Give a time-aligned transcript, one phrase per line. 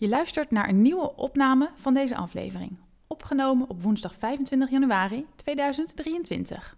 [0.00, 6.76] Je luistert naar een nieuwe opname van deze aflevering, opgenomen op woensdag 25 januari 2023.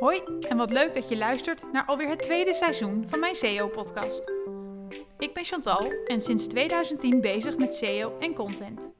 [0.00, 4.32] Hoi en wat leuk dat je luistert naar alweer het tweede seizoen van mijn SEO-podcast.
[5.18, 8.90] Ik ben Chantal en sinds 2010 bezig met SEO en content.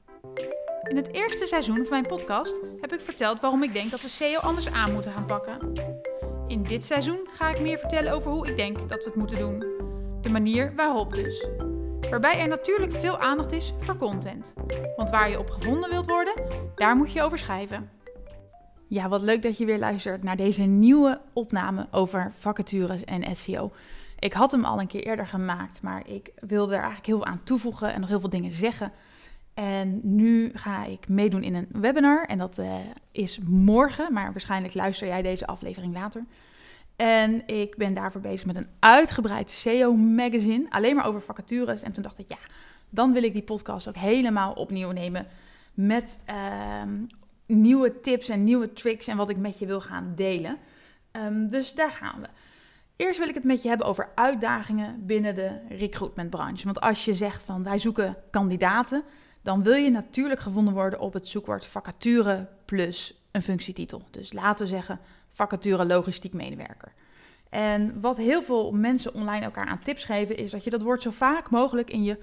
[0.89, 4.09] In het eerste seizoen van mijn podcast heb ik verteld waarom ik denk dat we
[4.09, 5.71] SEO anders aan moeten gaan pakken.
[6.47, 9.37] In dit seizoen ga ik meer vertellen over hoe ik denk dat we het moeten
[9.37, 9.59] doen.
[10.21, 11.47] De manier waarop dus.
[12.09, 14.53] Waarbij er natuurlijk veel aandacht is voor content.
[14.95, 16.33] Want waar je op gevonden wilt worden,
[16.75, 17.89] daar moet je over schrijven.
[18.87, 23.71] Ja, wat leuk dat je weer luistert naar deze nieuwe opname over vacatures en SEO.
[24.19, 27.25] Ik had hem al een keer eerder gemaakt, maar ik wilde er eigenlijk heel veel
[27.25, 28.91] aan toevoegen en nog heel veel dingen zeggen.
[29.53, 32.73] En nu ga ik meedoen in een webinar en dat uh,
[33.11, 36.25] is morgen, maar waarschijnlijk luister jij deze aflevering later.
[36.95, 41.81] En ik ben daarvoor bezig met een uitgebreid SEO-magazine, alleen maar over vacatures.
[41.81, 42.37] En toen dacht ik, ja,
[42.89, 45.27] dan wil ik die podcast ook helemaal opnieuw nemen
[45.73, 46.35] met uh,
[47.45, 50.57] nieuwe tips en nieuwe tricks en wat ik met je wil gaan delen.
[51.11, 52.27] Um, dus daar gaan we.
[52.95, 56.65] Eerst wil ik het met je hebben over uitdagingen binnen de recruitmentbranche.
[56.65, 59.03] Want als je zegt van wij zoeken kandidaten,
[59.41, 64.01] dan wil je natuurlijk gevonden worden op het zoekwoord vacature plus een functietitel.
[64.11, 64.99] Dus laten we zeggen
[65.35, 66.93] vacature logistiek medewerker.
[67.49, 71.01] En wat heel veel mensen online elkaar aan tips geven, is dat je dat woord
[71.01, 72.17] zo vaak mogelijk in je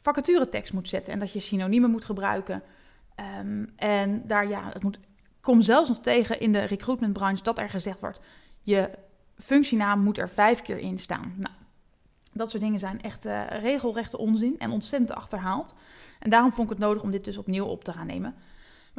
[0.00, 1.12] vacaturetekst moet zetten.
[1.12, 2.62] En dat je synoniemen moet gebruiken.
[3.40, 4.98] Um, en daar, ja, het moet,
[5.40, 8.20] kom zelfs nog tegen in de recruitmentbranche dat er gezegd wordt:
[8.62, 8.90] je
[9.38, 11.34] functienaam moet er vijf keer in staan.
[11.36, 11.54] Nou,
[12.32, 15.74] dat soort dingen zijn echt uh, regelrechte onzin en ontzettend achterhaald.
[16.18, 18.34] En daarom vond ik het nodig om dit dus opnieuw op te gaan nemen.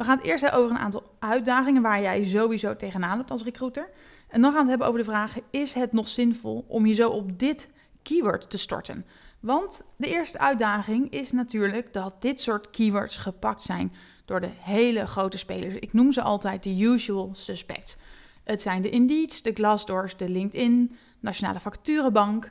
[0.00, 3.42] We gaan het eerst hebben over een aantal uitdagingen waar jij sowieso tegenaan loopt als
[3.42, 3.88] recruiter.
[4.28, 6.94] En dan gaan we het hebben over de vraag: is het nog zinvol om je
[6.94, 7.68] zo op dit
[8.02, 9.04] keyword te storten?
[9.40, 13.92] Want de eerste uitdaging is natuurlijk dat dit soort keywords gepakt zijn
[14.24, 15.74] door de hele grote spelers.
[15.74, 17.96] Ik noem ze altijd de usual suspects.
[18.44, 22.50] Het zijn de Indeeds, de Glassdoors, de LinkedIn, Nationale Facturenbank,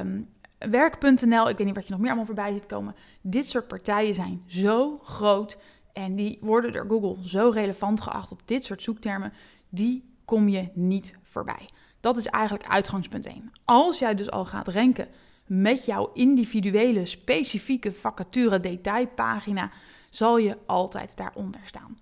[0.00, 0.28] um,
[0.58, 1.48] Werk.nl.
[1.48, 2.94] Ik weet niet wat je nog meer allemaal voorbij ziet komen.
[3.20, 5.58] Dit soort partijen zijn zo groot
[5.92, 9.32] en die worden door Google zo relevant geacht op dit soort zoektermen.
[9.68, 11.68] Die kom je niet voorbij.
[12.00, 13.52] Dat is eigenlijk uitgangspunt 1.
[13.64, 15.08] Als jij dus al gaat ranken
[15.46, 19.70] met jouw individuele, specifieke vacature detailpagina,
[20.10, 21.98] zal je altijd daaronder staan.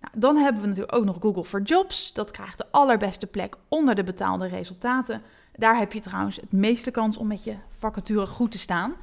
[0.00, 2.12] Nou, dan hebben we natuurlijk ook nog Google for Jobs.
[2.12, 5.22] Dat krijgt de allerbeste plek onder de betaalde resultaten.
[5.52, 8.94] Daar heb je trouwens het meeste kans om met je vacature goed te staan.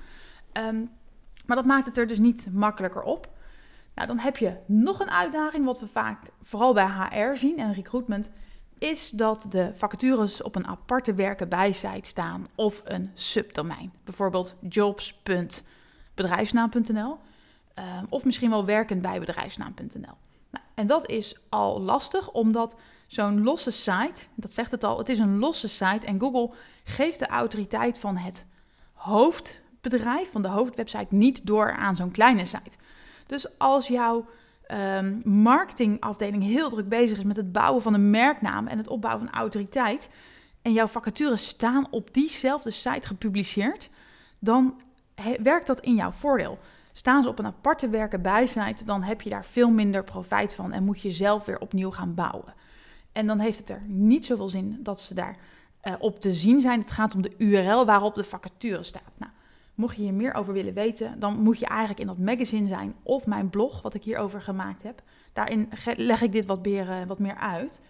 [0.54, 0.90] Um,
[1.46, 3.30] maar dat maakt het er dus niet makkelijker op.
[4.00, 7.74] Nou, dan heb je nog een uitdaging, wat we vaak vooral bij HR zien en
[7.74, 8.32] recruitment,
[8.78, 13.94] is dat de vacatures op een aparte werken bij site staan of een subdomein.
[14.04, 17.18] Bijvoorbeeld jobs.bedrijfsnaam.nl
[17.76, 20.18] um, of misschien wel werkend bij bedrijfsnaam.nl.
[20.52, 22.76] Nou, en dat is al lastig, omdat
[23.08, 26.52] zo'n losse site, dat zegt het al, het is een losse site en Google
[26.84, 28.46] geeft de autoriteit van het
[28.94, 32.78] hoofdbedrijf, van de hoofdwebsite, niet door aan zo'n kleine site.
[33.30, 34.26] Dus als jouw
[34.72, 39.26] um, marketingafdeling heel druk bezig is met het bouwen van een merknaam en het opbouwen
[39.26, 40.10] van autoriteit,
[40.62, 43.90] en jouw vacatures staan op diezelfde site gepubliceerd,
[44.40, 44.82] dan
[45.42, 46.60] werkt dat in jouw voordeel.
[46.92, 50.54] Staan ze op een aparte werken bij site, dan heb je daar veel minder profijt
[50.54, 52.54] van en moet je zelf weer opnieuw gaan bouwen.
[53.12, 55.38] En dan heeft het er niet zoveel zin dat ze daar
[55.84, 56.80] uh, op te zien zijn.
[56.80, 59.12] Het gaat om de URL waarop de vacature staat.
[59.18, 59.32] Nou,
[59.80, 62.96] mocht je hier meer over willen weten, dan moet je eigenlijk in dat magazine zijn
[63.04, 65.02] of mijn blog, wat ik hierover gemaakt heb.
[65.34, 67.82] Daarin leg ik dit wat meer, uh, wat meer uit.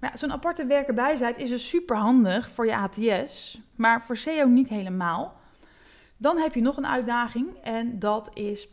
[0.00, 4.16] Maar zo'n aparte werken bij site is dus super handig voor je ATS, maar voor
[4.16, 5.36] SEO niet helemaal.
[6.16, 8.68] Dan heb je nog een uitdaging en dat is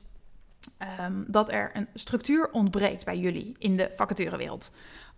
[1.00, 4.72] um, dat er een structuur ontbreekt bij jullie in de vacaturewereld.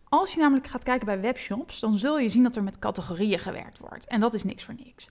[0.03, 3.39] Als je namelijk gaat kijken bij webshops, dan zul je zien dat er met categorieën
[3.39, 4.05] gewerkt wordt.
[4.05, 5.09] En dat is niks voor niks.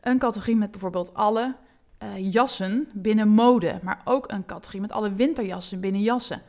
[0.00, 1.54] Een categorie met bijvoorbeeld alle
[2.02, 6.42] uh, jassen binnen mode, maar ook een categorie met alle winterjassen binnen jassen.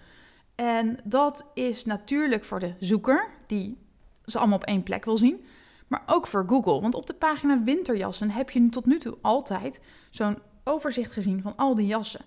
[0.55, 3.77] En dat is natuurlijk voor de zoeker, die
[4.25, 5.45] ze allemaal op één plek wil zien,
[5.87, 6.81] maar ook voor Google.
[6.81, 11.53] Want op de pagina winterjassen heb je tot nu toe altijd zo'n overzicht gezien van
[11.55, 12.25] al die jassen.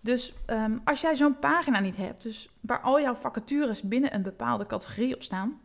[0.00, 4.22] Dus um, als jij zo'n pagina niet hebt, dus waar al jouw vacatures binnen een
[4.22, 5.60] bepaalde categorie op staan,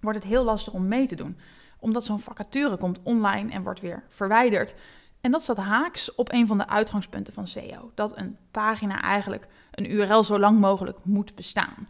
[0.00, 1.38] wordt het heel lastig om mee te doen.
[1.78, 4.74] Omdat zo'n vacature komt online en wordt weer verwijderd.
[5.20, 7.90] En dat staat haaks op een van de uitgangspunten van SEO.
[7.94, 11.88] Dat een pagina eigenlijk een URL zo lang mogelijk moet bestaan.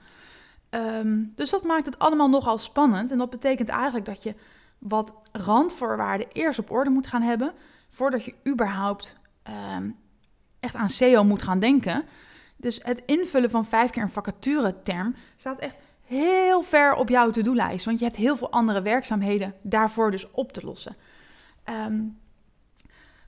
[0.71, 3.11] Um, dus dat maakt het allemaal nogal spannend.
[3.11, 4.35] En dat betekent eigenlijk dat je
[4.79, 7.53] wat randvoorwaarden eerst op orde moet gaan hebben.
[7.89, 9.91] Voordat je überhaupt ehm,
[10.61, 12.05] echt aan SEO moet gaan denken.
[12.57, 17.85] Dus het invullen van vijf keer een vacature-term staat echt heel ver op jouw to-do-lijst.
[17.85, 20.97] Want je hebt heel veel andere werkzaamheden daarvoor dus op te lossen.
[21.65, 22.03] Ehm,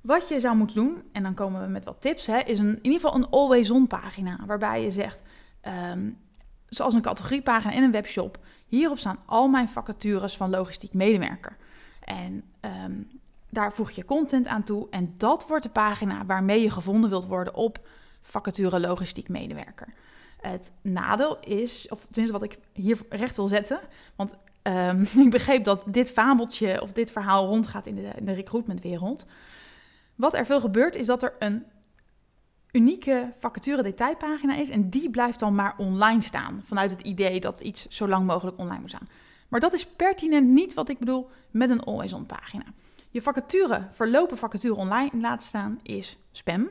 [0.02, 2.68] wat je zou moeten doen, en dan komen we met wat tips, hè, is een,
[2.68, 4.38] in ieder geval een always-on pagina.
[4.46, 5.22] Waarbij je zegt,
[5.60, 6.10] ehm,
[6.68, 8.38] zoals een categoriepagina in een webshop.
[8.66, 11.56] Hierop staan al mijn vacatures van logistiek medewerker.
[12.04, 12.92] En ehm,
[13.50, 14.86] daar voeg je content aan toe.
[14.90, 17.88] En dat wordt de pagina waarmee je gevonden wilt worden op
[18.22, 19.88] vacature logistiek medewerker.
[20.40, 23.80] Het nadeel is, of tenminste wat ik hier recht wil zetten,
[24.16, 28.32] want um, ik begreep dat dit fabeltje of dit verhaal rondgaat in de, in de
[28.32, 29.26] recruitmentwereld.
[30.22, 31.64] Wat er veel gebeurt is dat er een
[32.72, 37.60] unieke vacature detailpagina is en die blijft dan maar online staan vanuit het idee dat
[37.60, 39.08] iets zo lang mogelijk online moet staan.
[39.48, 42.64] Maar dat is pertinent niet wat ik bedoel met een always-on pagina.
[43.10, 46.68] Je vacature, verlopen vacature online laten staan is spam.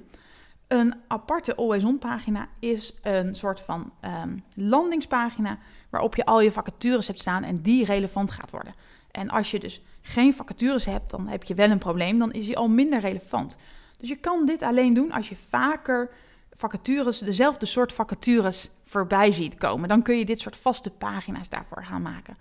[0.68, 3.94] Een aparte always-on pagina is een soort van
[4.24, 5.58] um, landingspagina
[5.90, 8.74] waarop je al je vacatures hebt staan en die relevant gaat worden.
[9.12, 12.46] En als je dus geen vacatures hebt, dan heb je wel een probleem, dan is
[12.46, 13.58] die al minder relevant.
[13.98, 16.10] Dus je kan dit alleen doen als je vaker
[16.52, 19.90] vacatures, dezelfde soort vacatures voorbij ziet komen.
[19.90, 22.38] Dan kun je dit soort vaste pagina's daarvoor gaan maken.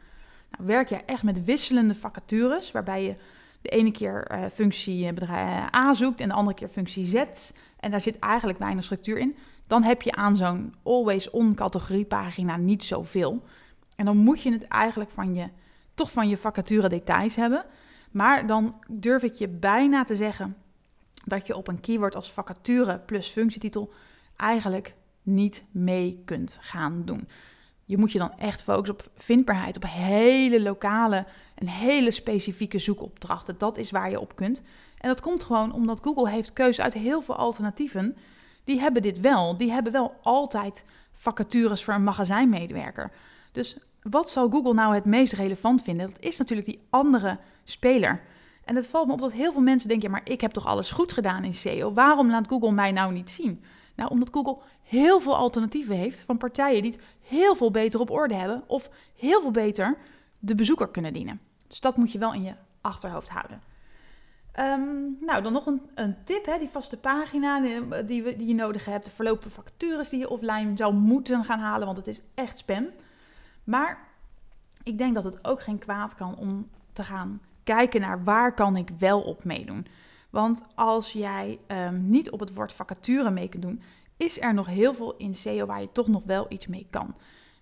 [0.51, 3.15] Nou, werk je echt met wisselende vacatures, waarbij je
[3.63, 7.25] de ene keer uh, functie eh, bedrijf A zoekt en de andere keer functie Z.
[7.81, 9.37] En daar zit eigenlijk weinig structuur in.
[9.67, 13.43] Dan heb je aan zo'n always-on categoriepagina niet zoveel.
[13.97, 15.49] En dan moet je het eigenlijk van je,
[16.01, 17.65] toch van je vacature details hebben.
[18.11, 20.57] Maar dan durf ik je bijna te zeggen
[21.25, 23.93] dat je op een keyword als vacature plus functietitel
[24.37, 27.29] eigenlijk niet mee kunt gaan doen.
[27.85, 33.59] Je moet je dan echt focussen op vindbaarheid, op hele lokale en hele specifieke zoekopdrachten.
[33.59, 34.63] Dat is waar je op kunt.
[34.99, 38.17] En dat komt gewoon omdat Google heeft keuze uit heel veel alternatieven.
[38.65, 39.57] Die hebben dit wel.
[39.57, 43.13] Die hebben wel altijd vacatures voor een magazijnmedewerker.
[43.53, 46.11] Dus wat zou Google nou het meest relevant vinden?
[46.11, 48.23] Dat is natuurlijk die andere speler.
[48.65, 50.67] En het valt me op dat heel veel mensen denken: ja, maar ik heb toch
[50.67, 51.93] alles goed gedaan in SEO.
[51.93, 53.63] Waarom laat Google mij nou niet zien?
[53.95, 58.11] Nou, omdat Google heel veel alternatieven heeft van partijen die het heel veel beter op
[58.11, 59.97] orde hebben of heel veel beter
[60.39, 61.41] de bezoeker kunnen dienen.
[61.69, 63.63] Dus dat moet je wel in je achterhoofd houden.
[64.53, 68.85] Ehm, nou, dan nog een, een tip, hè, die vaste pagina die, die, je nodig
[68.85, 69.05] hebt.
[69.05, 72.87] De verlopen vacatures die je offline zou moeten gaan halen, want het is echt spam.
[73.71, 74.09] Maar
[74.83, 78.77] ik denk dat het ook geen kwaad kan om te gaan kijken naar waar kan
[78.77, 79.87] ik wel op meedoen.
[80.31, 83.83] Want als jij um, niet op het woord vacature mee kunt doen,
[84.17, 87.15] is er nog heel veel in SEO waar je toch nog wel iets mee kan.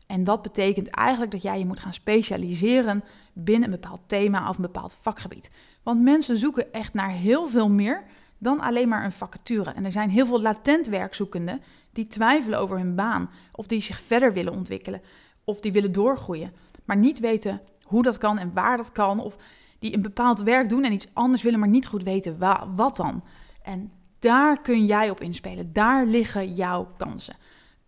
[0.06, 4.56] En dat betekent eigenlijk dat jij je moet gaan specialiseren binnen een bepaald thema of
[4.56, 5.50] een bepaald vakgebied.
[5.82, 8.02] Want mensen zoeken echt naar heel veel meer
[8.38, 9.70] dan alleen maar een vacature.
[9.70, 11.62] En er zijn heel veel latent werkzoekenden
[11.93, 15.00] die twijfelen over hun baan of die zich verder willen ontwikkelen
[15.49, 16.53] of die willen doorgroeien,
[16.85, 19.37] maar niet weten hoe dat kan en waar dat kan of
[19.79, 22.39] die een bepaald werk doen en iets anders willen, maar niet goed weten
[22.77, 23.23] wat dan.
[23.62, 25.73] En daar kun jij op inspelen.
[25.73, 27.37] Daar liggen jouw kansen.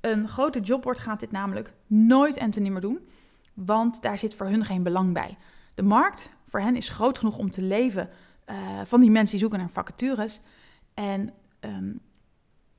[0.01, 2.99] Een grote jobboard gaat dit namelijk nooit en te nimmer doen,
[3.55, 5.37] want daar zit voor hun geen belang bij.
[5.75, 8.11] De markt voor hen is groot genoeg om te leven
[8.51, 10.41] uh, van die mensen die zoeken naar vacatures.
[10.95, 11.33] En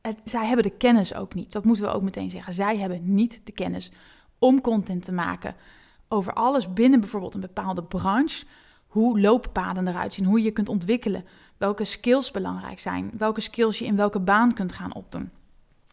[0.01, 1.51] het, zij hebben de kennis ook niet.
[1.51, 2.53] Dat moeten we ook meteen zeggen.
[2.53, 3.91] Zij hebben niet de kennis
[4.41, 5.55] om content te maken
[6.07, 8.45] over alles binnen bijvoorbeeld een bepaalde branche.
[8.87, 11.25] Hoe looppaden eruit zien, hoe je kunt ontwikkelen,
[11.57, 15.29] welke skills belangrijk zijn, welke skills je in welke baan kunt gaan opdoen.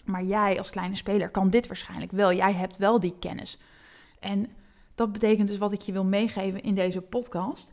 [0.05, 2.33] Maar jij als kleine speler kan dit waarschijnlijk wel.
[2.33, 3.59] Jij hebt wel die kennis.
[4.21, 4.47] En
[4.95, 7.71] dat betekent dus wat ik je wil meegeven in deze podcast,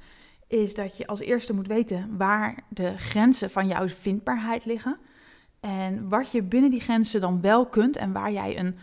[0.47, 4.97] is dat je als eerste moet weten waar de grenzen van jouw vindbaarheid liggen.
[5.59, 8.77] En wat je binnen die grenzen dan wel kunt en waar jij een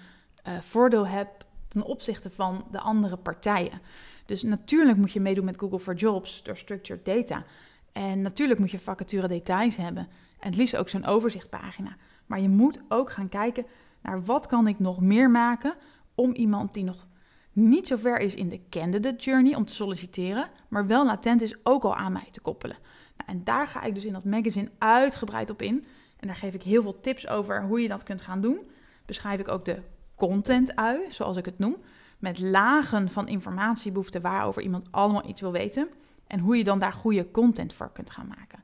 [0.49, 3.81] uh, voordeel hebt ten opzichte van de andere partijen.
[4.27, 7.45] Dus natuurlijk moet je meedoen met Google for Jobs door structured data.
[7.93, 10.09] En natuurlijk moet je vacature details hebben.
[10.39, 11.97] En het liefst ook zo'n overzichtpagina.
[12.27, 13.67] Maar je moet ook gaan kijken
[14.03, 15.75] naar wat kan ik nog meer maken
[16.15, 17.07] om iemand die nog
[17.53, 21.57] niet zo ver is in de candidate journey om te solliciteren, maar wel latent is
[21.63, 22.77] ook al aan mij te koppelen.
[23.17, 25.85] Nou, en daar ga ik dus in dat magazine uitgebreid op in.
[26.17, 28.59] En daar geef ik heel veel tips over hoe je dat kunt gaan doen.
[29.07, 29.83] Beschrijf ik ook de
[30.15, 31.77] content ui, zoals ik het noem,
[32.19, 35.89] met lagen van informatiebehoeften waarover iemand allemaal iets wil weten
[36.27, 38.63] en hoe je dan daar goede content voor kunt gaan maken.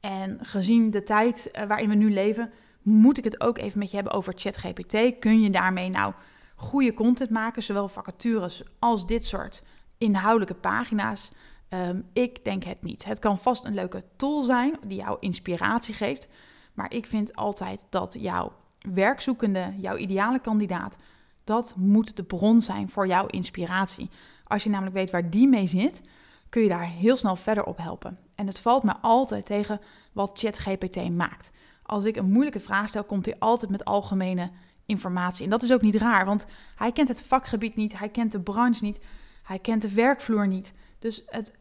[0.00, 2.50] En gezien de tijd eh, waarin we nu leven,
[2.82, 5.18] moet ik het ook even met je hebben over ChatGPT.
[5.18, 6.12] Kun je daarmee nou
[6.56, 9.62] goede content maken, zowel vacatures als dit soort
[9.98, 11.30] inhoudelijke pagina's?
[11.68, 13.04] Um, ik denk het niet.
[13.04, 16.28] Het kan vast een leuke tool zijn die jou inspiratie geeft.
[16.74, 18.52] Maar ik vind altijd dat jouw
[18.94, 20.96] werkzoekende, jouw ideale kandidaat,
[21.44, 24.10] dat moet de bron zijn voor jouw inspiratie.
[24.44, 26.02] Als je namelijk weet waar die mee zit,
[26.48, 28.18] kun je daar heel snel verder op helpen.
[28.34, 29.80] En het valt me altijd tegen
[30.12, 31.50] wat ChatGPT maakt.
[31.82, 34.50] Als ik een moeilijke vraag stel, komt hij altijd met algemene
[34.86, 35.44] informatie.
[35.44, 38.40] En dat is ook niet raar, want hij kent het vakgebied niet, hij kent de
[38.40, 39.00] branche niet,
[39.42, 40.72] hij kent de werkvloer niet.
[40.98, 41.52] Dus het,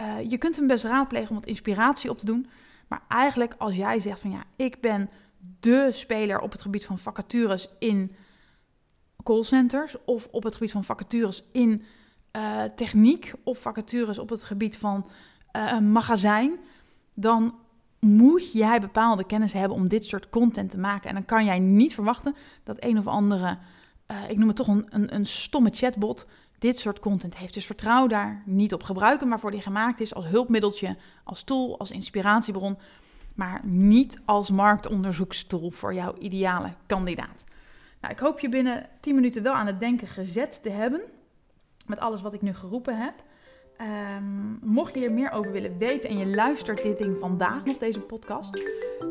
[0.00, 2.46] uh, je kunt hem best raadplegen om wat inspiratie op te doen.
[2.88, 5.08] Maar eigenlijk als jij zegt van ja, ik ben
[5.60, 8.14] de speler op het gebied van vacatures in
[9.22, 11.82] callcenters of op het gebied van vacatures in
[12.36, 15.10] uh, techniek of vacatures op het gebied van
[15.52, 16.58] een magazijn,
[17.14, 17.54] dan
[18.06, 21.08] moet jij bepaalde kennis hebben om dit soort content te maken.
[21.08, 22.34] En dan kan jij niet verwachten
[22.64, 23.58] dat een of andere,
[24.10, 26.26] uh, ik noem het toch een, een, een, stomme chatbot,
[26.58, 27.54] dit soort content heeft.
[27.54, 28.82] Dus vertrouw daar niet op.
[28.82, 32.78] Gebruiken waarvoor die gemaakt is als hulpmiddeltje, als tool, als inspiratiebron.
[33.34, 37.44] Maar niet als marktonderzoekstool voor jouw ideale kandidaat.
[38.00, 41.00] Nou, ik hoop je binnen 10 minuten wel aan het denken gezet te hebben.
[41.86, 43.14] Met alles wat ik nu geroepen heb.
[44.16, 47.78] Um, mocht je er meer over willen weten en je luistert dit ding vandaag nog,
[47.78, 48.62] deze podcast.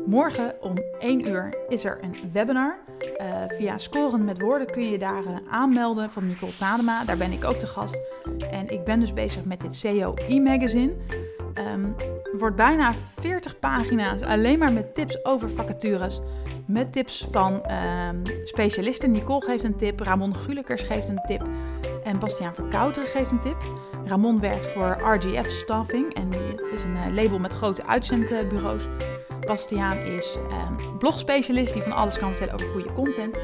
[0.06, 2.78] Morgen om 1 uur is er een webinar.
[3.20, 7.04] Uh, via Scoren met Woorden kun je je daar uh, aanmelden van Nicole Tadema.
[7.04, 8.00] Daar ben ik ook te gast.
[8.50, 10.92] En ik ben dus bezig met dit CEO e-magazine.
[11.54, 11.94] Um,
[12.42, 16.20] wordt bijna 40 pagina's alleen maar met tips over vacatures.
[16.66, 19.10] Met tips van um, specialisten.
[19.10, 21.42] Nicole geeft een tip, Ramon Gulekers geeft een tip
[22.04, 23.56] en Bastiaan Verkouteren geeft een tip.
[24.04, 28.82] Ramon werkt voor RGF Staffing en het is een uh, label met grote uitzendbureaus.
[29.40, 33.36] Bastiaan is um, blogspecialist die van alles kan vertellen over goede content.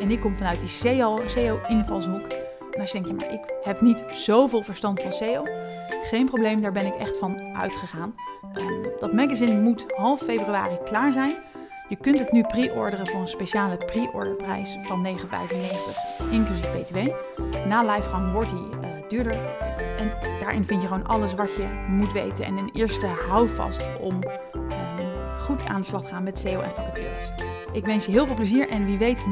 [0.00, 2.26] En ik kom vanuit die SEO-invalshoek.
[2.70, 5.65] en als je denkt, maar ik heb niet zoveel verstand van SEO
[6.06, 8.14] geen probleem, daar ben ik echt van uitgegaan.
[8.54, 11.34] Um, dat magazine moet half februari klaar zijn.
[11.88, 15.12] Je kunt het nu pre-orderen voor een speciale pre-orderprijs van 9,95
[16.30, 16.96] inclusief btw.
[17.66, 19.34] Na livegang wordt die uh, duurder.
[19.98, 22.44] En daarin vind je gewoon alles wat je moet weten.
[22.44, 26.70] En een eerste houvast om um, goed aan de slag te gaan met SEO en
[26.70, 27.30] vacatures.
[27.72, 29.24] Ik wens je heel veel plezier en wie weet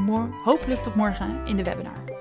[0.43, 2.14] hopelijk tot morgen in de webinar.